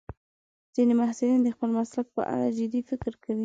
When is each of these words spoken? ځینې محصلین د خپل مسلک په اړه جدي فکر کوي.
ځینې 0.75 0.93
محصلین 0.99 1.39
د 1.43 1.49
خپل 1.55 1.69
مسلک 1.77 2.07
په 2.15 2.21
اړه 2.33 2.47
جدي 2.57 2.81
فکر 2.89 3.13
کوي. 3.23 3.39